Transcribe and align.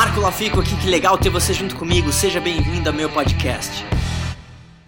Marco 0.00 0.18
Lafico 0.18 0.60
aqui, 0.60 0.74
que 0.76 0.88
legal 0.88 1.18
ter 1.18 1.28
você 1.28 1.52
junto 1.52 1.76
comigo. 1.76 2.10
Seja 2.10 2.40
bem-vindo 2.40 2.88
ao 2.88 2.94
meu 2.94 3.10
podcast. 3.10 3.84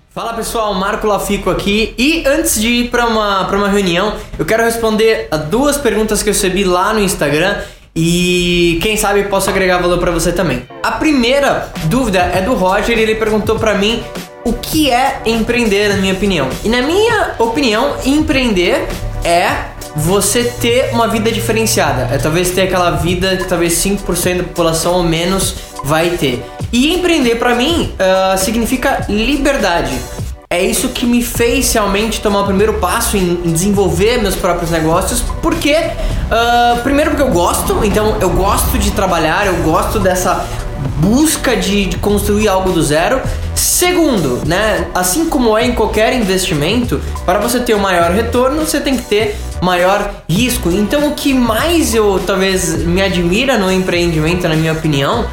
Fala 0.09 0.33
pessoal, 0.33 0.73
Marco 0.73 1.07
Lafico 1.07 1.51
aqui. 1.51 1.95
E 1.99 2.25
antes 2.27 2.59
de 2.59 2.67
ir 2.69 2.91
para 2.91 3.07
uma, 3.07 3.47
uma 3.47 3.69
reunião, 3.69 4.17
eu 4.39 4.47
quero 4.47 4.65
responder 4.65 5.29
a 5.31 5.37
duas 5.37 5.77
perguntas 5.77 6.23
que 6.23 6.31
eu 6.31 6.33
recebi 6.33 6.65
lá 6.65 6.95
no 6.95 7.01
Instagram 7.01 7.61
e 7.95 8.79
quem 8.81 8.97
sabe 8.97 9.25
posso 9.25 9.51
agregar 9.51 9.77
valor 9.77 9.99
para 9.99 10.11
você 10.11 10.33
também. 10.33 10.67
A 10.83 10.93
primeira 10.93 11.71
dúvida 11.91 12.21
é 12.21 12.41
do 12.41 12.55
Roger, 12.55 12.99
ele 12.99 13.15
perguntou 13.15 13.59
para 13.59 13.75
mim 13.75 14.03
o 14.47 14.55
que 14.55 14.91
é 14.91 15.21
empreender, 15.27 15.91
na 15.91 15.97
minha 15.97 16.15
opinião. 16.15 16.49
E 16.65 16.71
na 16.71 16.81
minha 16.81 17.35
opinião, 17.39 17.99
empreender 18.07 18.89
é 19.25 19.73
você 19.95 20.45
ter 20.45 20.91
uma 20.93 21.09
vida 21.09 21.31
diferenciada. 21.31 22.09
É 22.13 22.19
talvez 22.19 22.51
ter 22.51 22.63
aquela 22.63 22.91
vida 22.93 23.37
que 23.37 23.45
talvez 23.45 23.75
5% 23.75 24.39
da 24.39 24.45
população 24.45 24.95
ou 24.95 25.03
menos 25.03 25.55
vai 25.85 26.11
ter. 26.11 26.45
E 26.73 26.95
empreender 26.95 27.37
para 27.37 27.55
mim 27.55 27.93
uh, 27.95 28.39
significa 28.39 29.05
liberdade. 29.09 29.93
É 30.49 30.63
isso 30.63 30.91
que 30.91 31.07
me 31.07 31.23
fez 31.23 31.73
realmente 31.73 32.21
tomar 32.21 32.43
o 32.43 32.45
primeiro 32.45 32.75
passo 32.75 33.17
em, 33.17 33.41
em 33.43 33.53
desenvolver 33.53 34.19
meus 34.19 34.35
próprios 34.35 34.71
negócios, 34.71 35.23
porque 35.41 35.73
uh, 35.73 36.83
primeiro 36.83 37.13
porque 37.13 37.23
eu 37.23 37.31
gosto, 37.31 37.83
então 37.83 38.19
eu 38.21 38.29
gosto 38.29 38.79
de 38.79 38.91
trabalhar, 38.91 39.47
eu 39.47 39.63
gosto 39.63 39.99
dessa 39.99 40.45
busca 40.99 41.57
de, 41.57 41.87
de, 41.87 41.97
construir 41.97 42.49
algo 42.49 42.71
do 42.71 42.83
zero. 42.83 43.21
Segundo, 43.55 44.43
né, 44.47 44.87
assim 44.95 45.27
como 45.29 45.57
é 45.57 45.67
em 45.67 45.73
qualquer 45.73 46.13
investimento, 46.15 47.01
para 47.25 47.39
você 47.39 47.61
ter 47.61 47.75
o 47.75 47.79
um 47.79 47.81
maior 47.81 48.11
retorno, 48.11 48.65
você 48.65 48.81
tem 48.81 48.97
que 48.97 49.03
ter 49.03 49.37
maior 49.61 50.13
risco. 50.29 50.71
Então, 50.71 51.09
o 51.09 51.15
que 51.15 51.33
mais 51.35 51.95
eu 51.95 52.21
talvez 52.27 52.85
me 52.85 53.03
admira 53.03 53.59
no 53.59 53.71
empreendimento, 53.71 54.49
na 54.49 54.57
minha 54.57 54.73
opinião, 54.73 55.27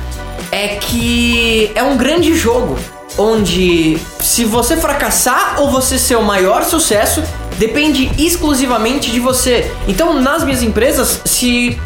é 0.52 0.67
que 0.75 1.72
é 1.75 1.84
um 1.84 1.97
grande 1.97 2.36
jogo 2.36 2.77
onde 3.17 3.97
se 4.20 4.45
você 4.45 4.77
fracassar 4.77 5.59
ou 5.59 5.70
você 5.70 5.97
ser 5.97 6.16
o 6.16 6.23
maior 6.23 6.64
sucesso 6.64 7.22
depende 7.58 8.09
exclusivamente 8.17 9.11
de 9.11 9.20
você. 9.20 9.70
Então, 9.88 10.20
nas 10.22 10.44
minhas 10.44 10.64
empresas, 10.64 11.22
se 11.25 11.77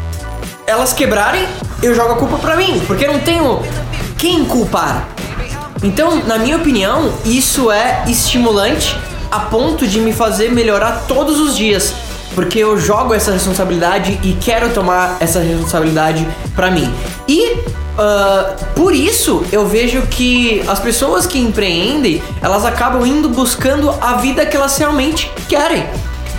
elas 0.66 0.92
quebrarem, 0.92 1.46
eu 1.82 1.94
jogo 1.94 2.12
a 2.12 2.16
culpa 2.16 2.38
pra 2.38 2.56
mim, 2.56 2.80
porque 2.86 3.04
eu 3.04 3.12
não 3.12 3.20
tenho 3.20 3.62
quem 4.16 4.44
culpar. 4.44 5.08
Então, 5.82 6.24
na 6.24 6.38
minha 6.38 6.56
opinião, 6.56 7.12
isso 7.24 7.70
é 7.70 8.04
estimulante 8.08 8.96
a 9.30 9.40
ponto 9.40 9.86
de 9.86 10.00
me 10.00 10.12
fazer 10.12 10.50
melhorar 10.50 11.04
todos 11.06 11.38
os 11.40 11.56
dias, 11.56 11.92
porque 12.34 12.58
eu 12.58 12.78
jogo 12.78 13.12
essa 13.12 13.32
responsabilidade 13.32 14.18
e 14.22 14.32
quero 14.40 14.70
tomar 14.70 15.16
essa 15.20 15.40
responsabilidade 15.40 16.26
para 16.54 16.70
mim. 16.70 16.92
E 17.28 17.84
Uh, 17.94 18.74
por 18.74 18.92
isso 18.92 19.46
eu 19.52 19.68
vejo 19.68 20.02
que 20.08 20.64
as 20.66 20.80
pessoas 20.80 21.28
que 21.28 21.38
empreendem 21.38 22.20
elas 22.42 22.64
acabam 22.64 23.06
indo 23.06 23.28
buscando 23.28 23.88
a 24.00 24.14
vida 24.14 24.44
que 24.44 24.56
elas 24.56 24.76
realmente 24.76 25.30
querem. 25.48 25.86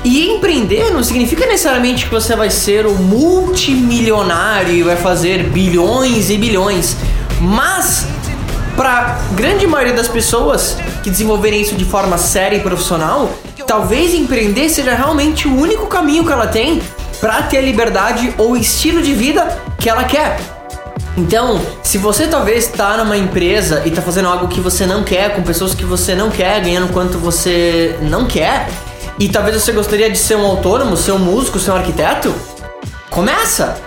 E 0.06 0.30
empreender 0.30 0.92
não 0.92 1.04
significa 1.04 1.48
necessariamente 1.48 2.06
que 2.06 2.12
você 2.12 2.36
vai 2.36 2.52
ser 2.52 2.86
o 2.86 2.94
multimilionário 2.94 4.72
e 4.72 4.84
vai 4.84 4.96
fazer 4.96 5.50
bilhões 5.50 6.30
e 6.30 6.38
bilhões, 6.38 6.96
mas 7.42 8.06
para 8.78 9.20
grande 9.32 9.66
maioria 9.66 9.96
das 9.96 10.08
pessoas 10.08 10.78
que 11.02 11.10
desenvolverem 11.10 11.60
isso 11.60 11.74
de 11.74 11.86
forma 11.86 12.20
séria 12.20 12.58
e 12.58 12.60
profissional, 12.60 13.32
talvez 13.66 14.14
empreender 14.14 14.70
seja 14.70 14.94
realmente 14.94 15.48
o 15.48 15.60
único 15.60 15.88
caminho 15.88 16.24
que 16.24 16.32
ela 16.32 16.46
tem 16.46 16.84
para 17.20 17.42
ter 17.42 17.58
a 17.58 17.62
liberdade 17.62 18.32
ou 18.38 18.56
estilo 18.56 19.02
de 19.02 19.12
vida 19.12 19.60
que 19.80 19.90
ela 19.90 20.04
quer. 20.04 20.40
Então, 21.18 21.60
se 21.82 21.98
você 21.98 22.28
talvez 22.28 22.66
está 22.66 22.96
numa 22.98 23.18
empresa 23.18 23.82
e 23.86 23.90
está 23.90 24.04
fazendo 24.04 24.28
algo 24.28 24.50
que 24.50 24.60
você 24.60 24.86
não 24.86 25.04
quer, 25.04 25.36
com 25.36 25.42
pessoas 25.42 25.74
que 25.74 25.84
você 25.84 26.14
não 26.14 26.30
quer, 26.30 26.62
ganhando 26.62 26.94
quanto 26.94 27.18
você 27.18 27.98
não 28.04 28.28
quer, 28.28 28.68
e 29.20 29.30
talvez 29.30 29.62
você 29.62 29.72
gostaria 29.72 30.10
de 30.10 30.18
ser 30.18 30.36
um 30.36 30.46
autônomo, 30.46 30.98
ser 30.98 31.12
um 31.12 31.20
músico, 31.20 31.60
ser 31.60 31.72
um 31.72 31.76
arquiteto, 31.76 32.34
começa! 33.10 33.78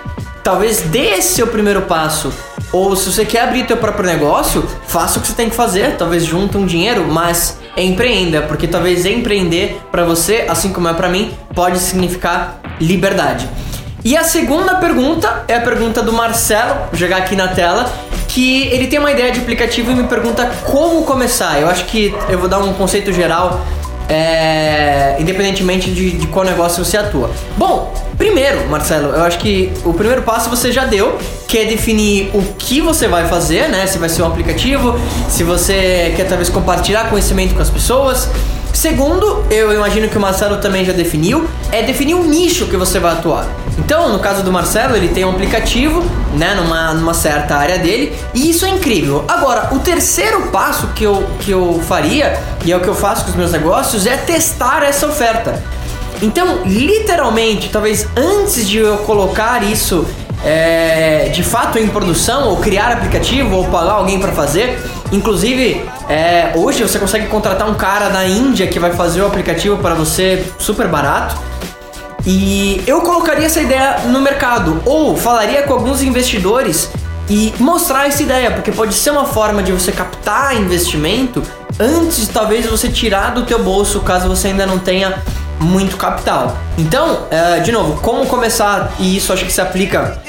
Talvez 0.42 0.80
dê 0.80 1.16
esse 1.16 1.34
seu 1.34 1.46
primeiro 1.48 1.82
passo. 1.82 2.32
Ou 2.72 2.96
se 2.96 3.12
você 3.12 3.24
quer 3.24 3.42
abrir 3.42 3.66
teu 3.66 3.76
próprio 3.76 4.06
negócio, 4.06 4.66
faça 4.86 5.18
o 5.18 5.22
que 5.22 5.28
você 5.28 5.34
tem 5.34 5.50
que 5.50 5.56
fazer. 5.56 5.96
Talvez 5.96 6.24
junte 6.24 6.56
um 6.56 6.64
dinheiro, 6.64 7.06
mas 7.06 7.58
empreenda, 7.76 8.42
porque 8.42 8.66
talvez 8.66 9.04
empreender 9.04 9.80
para 9.90 10.04
você, 10.04 10.46
assim 10.48 10.72
como 10.72 10.88
é 10.88 10.94
para 10.94 11.08
mim, 11.08 11.32
pode 11.54 11.78
significar 11.78 12.60
liberdade. 12.80 13.48
E 14.04 14.16
a 14.16 14.24
segunda 14.24 14.76
pergunta 14.76 15.44
é 15.48 15.56
a 15.56 15.60
pergunta 15.60 16.02
do 16.02 16.12
Marcelo, 16.12 16.74
vou 16.90 16.98
jogar 16.98 17.18
aqui 17.18 17.36
na 17.36 17.48
tela, 17.48 17.90
que 18.28 18.68
ele 18.68 18.86
tem 18.86 18.98
uma 18.98 19.10
ideia 19.10 19.32
de 19.32 19.40
aplicativo 19.40 19.90
e 19.90 19.94
me 19.94 20.04
pergunta 20.04 20.50
como 20.64 21.02
começar. 21.04 21.60
Eu 21.60 21.68
acho 21.68 21.84
que 21.86 22.14
eu 22.28 22.38
vou 22.38 22.48
dar 22.48 22.60
um 22.60 22.72
conceito 22.74 23.12
geral, 23.12 23.60
é, 24.08 24.87
independentemente 25.18 25.90
de, 25.90 26.12
de 26.12 26.26
qual 26.26 26.44
negócio 26.44 26.84
você 26.84 26.96
atua. 26.96 27.30
Bom, 27.56 27.92
primeiro, 28.16 28.66
Marcelo, 28.68 29.14
eu 29.14 29.22
acho 29.22 29.38
que 29.38 29.72
o 29.84 29.92
primeiro 29.92 30.22
passo 30.22 30.50
você 30.50 30.72
já 30.72 30.84
deu, 30.84 31.18
que 31.46 31.58
é 31.58 31.64
definir 31.64 32.30
o 32.34 32.42
que 32.58 32.80
você 32.80 33.08
vai 33.08 33.26
fazer, 33.26 33.68
né? 33.68 33.86
Se 33.86 33.98
vai 33.98 34.08
ser 34.08 34.22
um 34.22 34.26
aplicativo, 34.26 34.98
se 35.28 35.42
você 35.44 36.12
quer 36.16 36.24
talvez 36.28 36.48
compartilhar 36.48 37.08
conhecimento 37.08 37.54
com 37.54 37.62
as 37.62 37.70
pessoas. 37.70 38.28
Segundo, 38.78 39.44
eu 39.50 39.74
imagino 39.74 40.08
que 40.08 40.16
o 40.16 40.20
Marcelo 40.20 40.58
também 40.58 40.84
já 40.84 40.92
definiu, 40.92 41.48
é 41.72 41.82
definir 41.82 42.14
o 42.14 42.22
nicho 42.22 42.66
que 42.66 42.76
você 42.76 43.00
vai 43.00 43.12
atuar. 43.12 43.44
Então, 43.76 44.12
no 44.12 44.20
caso 44.20 44.44
do 44.44 44.52
Marcelo, 44.52 44.94
ele 44.94 45.08
tem 45.08 45.24
um 45.24 45.30
aplicativo, 45.30 46.00
né, 46.36 46.54
numa, 46.54 46.94
numa 46.94 47.12
certa 47.12 47.56
área 47.56 47.76
dele, 47.76 48.16
e 48.32 48.48
isso 48.50 48.64
é 48.64 48.68
incrível. 48.68 49.24
Agora, 49.26 49.74
o 49.74 49.80
terceiro 49.80 50.42
passo 50.52 50.86
que 50.94 51.02
eu, 51.02 51.26
que 51.40 51.50
eu 51.50 51.82
faria, 51.88 52.40
e 52.64 52.70
é 52.70 52.76
o 52.76 52.80
que 52.80 52.86
eu 52.86 52.94
faço 52.94 53.24
com 53.24 53.30
os 53.30 53.36
meus 53.36 53.50
negócios, 53.50 54.06
é 54.06 54.16
testar 54.16 54.84
essa 54.84 55.08
oferta. 55.08 55.60
Então, 56.22 56.60
literalmente, 56.64 57.70
talvez 57.70 58.06
antes 58.16 58.68
de 58.68 58.78
eu 58.78 58.98
colocar 58.98 59.60
isso 59.64 60.06
é, 60.44 61.30
de 61.32 61.42
fato 61.42 61.78
em 61.78 61.88
produção, 61.88 62.48
ou 62.48 62.56
criar 62.58 62.92
aplicativo, 62.92 63.56
ou 63.56 63.64
pagar 63.66 63.92
alguém 63.92 64.18
para 64.18 64.32
fazer, 64.32 64.78
inclusive 65.10 65.84
é, 66.08 66.52
hoje 66.54 66.82
você 66.82 66.98
consegue 66.98 67.26
contratar 67.26 67.68
um 67.68 67.74
cara 67.74 68.08
da 68.08 68.26
Índia 68.26 68.66
que 68.66 68.78
vai 68.78 68.92
fazer 68.92 69.20
o 69.22 69.26
aplicativo 69.26 69.76
para 69.78 69.94
você 69.94 70.44
super 70.58 70.88
barato. 70.88 71.36
E 72.26 72.82
eu 72.86 73.00
colocaria 73.00 73.46
essa 73.46 73.60
ideia 73.60 74.00
no 74.06 74.20
mercado 74.20 74.82
ou 74.84 75.16
falaria 75.16 75.62
com 75.62 75.72
alguns 75.72 76.02
investidores 76.02 76.90
e 77.30 77.54
mostrar 77.58 78.06
essa 78.06 78.22
ideia, 78.22 78.50
porque 78.50 78.72
pode 78.72 78.94
ser 78.94 79.10
uma 79.10 79.24
forma 79.24 79.62
de 79.62 79.72
você 79.72 79.92
captar 79.92 80.56
investimento 80.56 81.42
antes 81.78 82.26
talvez 82.28 82.66
você 82.66 82.88
tirar 82.88 83.32
do 83.32 83.44
teu 83.44 83.62
bolso, 83.62 84.00
caso 84.00 84.28
você 84.28 84.48
ainda 84.48 84.66
não 84.66 84.78
tenha 84.78 85.22
muito 85.60 85.96
capital. 85.96 86.56
Então, 86.76 87.26
é, 87.30 87.60
de 87.60 87.72
novo, 87.72 88.00
como 88.00 88.26
começar 88.26 88.92
e 88.98 89.16
isso 89.16 89.32
acho 89.32 89.44
que 89.44 89.52
se 89.52 89.60
aplica 89.60 90.20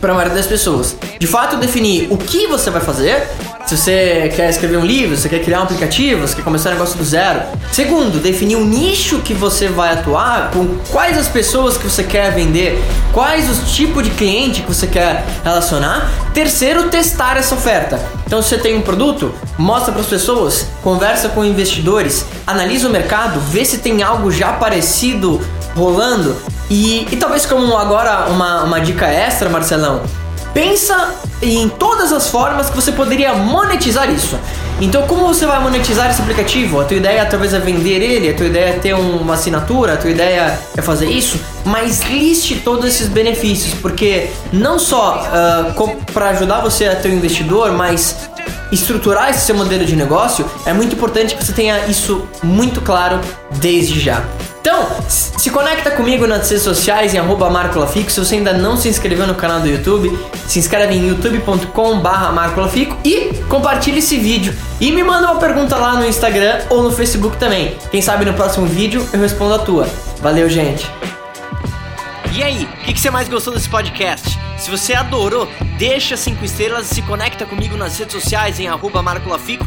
para 0.00 0.12
a 0.12 0.14
maioria 0.14 0.36
das 0.36 0.46
pessoas. 0.46 0.96
De 1.18 1.26
fato, 1.26 1.56
definir 1.56 2.08
o 2.10 2.16
que 2.16 2.46
você 2.46 2.70
vai 2.70 2.80
fazer, 2.80 3.28
se 3.66 3.76
você 3.76 4.32
quer 4.34 4.50
escrever 4.50 4.78
um 4.78 4.84
livro, 4.84 5.14
se 5.14 5.22
você 5.22 5.28
quer 5.28 5.44
criar 5.44 5.60
um 5.60 5.62
aplicativo, 5.64 6.26
se 6.26 6.34
quer 6.34 6.42
começar 6.42 6.70
um 6.70 6.72
negócio 6.72 6.96
do 6.96 7.04
zero. 7.04 7.42
Segundo, 7.70 8.18
definir 8.20 8.56
o 8.56 8.64
nicho 8.64 9.18
que 9.18 9.34
você 9.34 9.68
vai 9.68 9.92
atuar, 9.92 10.50
com 10.50 10.66
quais 10.90 11.16
as 11.16 11.28
pessoas 11.28 11.76
que 11.76 11.84
você 11.84 12.02
quer 12.02 12.32
vender, 12.32 12.82
quais 13.12 13.48
os 13.48 13.72
tipos 13.72 14.02
de 14.02 14.10
cliente 14.10 14.62
que 14.62 14.68
você 14.68 14.86
quer 14.86 15.24
relacionar. 15.44 16.10
Terceiro, 16.34 16.88
testar 16.88 17.36
essa 17.36 17.54
oferta. 17.54 18.00
Então, 18.26 18.42
se 18.42 18.48
você 18.48 18.58
tem 18.58 18.76
um 18.76 18.82
produto, 18.82 19.32
mostra 19.58 19.92
para 19.92 20.00
as 20.00 20.08
pessoas, 20.08 20.66
conversa 20.82 21.28
com 21.28 21.44
investidores, 21.44 22.24
analisa 22.46 22.88
o 22.88 22.90
mercado, 22.90 23.38
vê 23.40 23.64
se 23.64 23.78
tem 23.78 24.02
algo 24.02 24.30
já 24.30 24.52
parecido 24.54 25.40
rolando. 25.76 26.36
E, 26.70 27.06
e 27.10 27.16
talvez 27.16 27.44
como 27.44 27.76
agora 27.76 28.26
uma, 28.30 28.62
uma 28.62 28.80
dica 28.80 29.06
extra, 29.06 29.50
Marcelão, 29.50 30.02
pensa 30.54 31.14
em 31.42 31.68
todas 31.68 32.12
as 32.12 32.28
formas 32.28 32.70
que 32.70 32.76
você 32.76 32.92
poderia 32.92 33.34
monetizar 33.34 34.08
isso. 34.10 34.38
Então, 34.80 35.02
como 35.06 35.26
você 35.26 35.44
vai 35.46 35.60
monetizar 35.60 36.10
esse 36.10 36.22
aplicativo? 36.22 36.80
A 36.80 36.84
tua 36.84 36.96
ideia 36.96 37.26
talvez 37.26 37.52
é 37.52 37.58
vender 37.58 38.00
ele, 38.02 38.30
a 38.30 38.34
tua 38.34 38.46
ideia 38.46 38.70
é 38.70 38.72
ter 38.78 38.94
uma 38.94 39.34
assinatura, 39.34 39.94
a 39.94 39.96
tua 39.96 40.10
ideia 40.10 40.58
é 40.76 40.80
fazer 40.80 41.06
isso, 41.06 41.38
mas 41.64 42.02
liste 42.02 42.56
todos 42.64 42.84
esses 42.86 43.08
benefícios, 43.08 43.74
porque 43.74 44.30
não 44.52 44.78
só 44.78 45.22
uh, 45.22 45.96
para 46.12 46.30
ajudar 46.30 46.60
você 46.60 46.86
a 46.86 46.96
ter 46.96 47.10
um 47.10 47.14
investidor, 47.14 47.72
mas 47.72 48.30
estruturar 48.72 49.30
esse 49.30 49.40
seu 49.40 49.54
modelo 49.54 49.84
de 49.84 49.96
negócio, 49.96 50.48
é 50.64 50.72
muito 50.72 50.94
importante 50.94 51.34
que 51.34 51.44
você 51.44 51.52
tenha 51.52 51.86
isso 51.86 52.26
muito 52.42 52.80
claro 52.80 53.20
desde 53.58 54.00
já. 54.00 54.22
Então, 54.60 54.86
se 55.08 55.50
conecta 55.50 55.90
comigo 55.90 56.26
nas 56.26 56.50
redes 56.50 56.62
sociais 56.62 57.14
em 57.14 57.18
arroba 57.18 57.48
marcolafico. 57.48 58.10
Se 58.10 58.20
você 58.20 58.34
ainda 58.34 58.52
não 58.52 58.76
se 58.76 58.88
inscreveu 58.88 59.26
no 59.26 59.34
canal 59.34 59.60
do 59.60 59.66
YouTube, 59.66 60.16
se 60.46 60.58
inscreve 60.58 60.94
em 60.94 61.08
youtube.com 61.08 61.98
barra 62.00 62.30
marcolafico 62.30 62.94
e 63.02 63.32
compartilhe 63.48 64.00
esse 64.00 64.18
vídeo. 64.18 64.54
E 64.78 64.92
me 64.92 65.02
manda 65.02 65.30
uma 65.30 65.40
pergunta 65.40 65.76
lá 65.76 65.94
no 65.94 66.06
Instagram 66.06 66.60
ou 66.68 66.82
no 66.82 66.92
Facebook 66.92 67.38
também. 67.38 67.74
Quem 67.90 68.02
sabe 68.02 68.26
no 68.26 68.34
próximo 68.34 68.66
vídeo 68.66 69.06
eu 69.14 69.20
respondo 69.20 69.54
a 69.54 69.58
tua. 69.60 69.88
Valeu, 70.20 70.48
gente! 70.48 70.86
E 72.34 72.42
aí, 72.42 72.64
o 72.64 72.84
que, 72.84 72.92
que 72.92 73.00
você 73.00 73.10
mais 73.10 73.28
gostou 73.28 73.52
desse 73.54 73.68
podcast? 73.68 74.38
Se 74.58 74.70
você 74.70 74.92
adorou, 74.92 75.48
deixa 75.78 76.18
cinco 76.18 76.44
estrelas, 76.44 76.86
se 76.86 77.00
conecta 77.02 77.46
comigo 77.46 77.78
nas 77.78 77.98
redes 77.98 78.12
sociais 78.12 78.60
em 78.60 78.68
arroba 78.68 79.02
Marco 79.02 79.28
Lafico 79.28 79.66